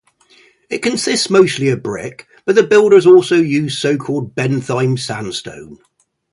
It 0.67 0.81
consists 0.81 1.29
mostly 1.29 1.69
of 1.69 1.83
brick, 1.83 2.25
but 2.45 2.55
the 2.55 2.63
builders 2.63 3.05
also 3.05 3.35
used 3.37 3.77
so-called 3.77 4.33
Bentheim 4.33 4.97
sandstone. 4.97 5.77